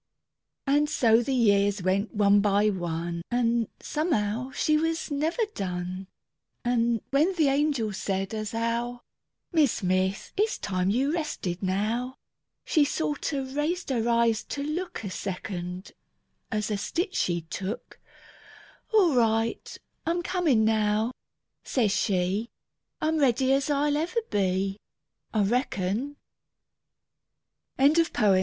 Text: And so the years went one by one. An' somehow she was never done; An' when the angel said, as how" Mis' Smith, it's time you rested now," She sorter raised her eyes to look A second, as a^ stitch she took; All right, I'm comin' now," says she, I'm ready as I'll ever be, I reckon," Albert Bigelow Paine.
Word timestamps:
And 0.65 0.89
so 0.89 1.21
the 1.21 1.35
years 1.35 1.83
went 1.83 2.11
one 2.15 2.39
by 2.41 2.71
one. 2.71 3.21
An' 3.29 3.67
somehow 3.79 4.49
she 4.49 4.75
was 4.75 5.11
never 5.11 5.43
done; 5.53 6.07
An' 6.65 7.01
when 7.11 7.35
the 7.35 7.49
angel 7.49 7.93
said, 7.93 8.33
as 8.33 8.53
how" 8.53 9.03
Mis' 9.53 9.73
Smith, 9.73 10.33
it's 10.35 10.57
time 10.57 10.89
you 10.89 11.13
rested 11.13 11.61
now," 11.61 12.15
She 12.65 12.83
sorter 12.83 13.43
raised 13.43 13.91
her 13.91 14.09
eyes 14.09 14.43
to 14.45 14.63
look 14.63 15.03
A 15.03 15.11
second, 15.11 15.91
as 16.51 16.71
a^ 16.71 16.79
stitch 16.79 17.13
she 17.15 17.41
took; 17.41 17.99
All 18.91 19.13
right, 19.13 19.77
I'm 20.07 20.23
comin' 20.23 20.65
now," 20.65 21.11
says 21.63 21.91
she, 21.91 22.49
I'm 23.01 23.19
ready 23.19 23.53
as 23.53 23.69
I'll 23.69 23.95
ever 23.97 24.21
be, 24.31 24.79
I 25.31 25.43
reckon," 25.43 26.15
Albert 27.77 28.13
Bigelow 28.13 28.33
Paine. 28.33 28.39